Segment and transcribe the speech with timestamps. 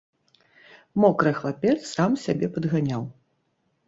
[1.03, 3.03] Мокры хлапец сам сябе падганяў.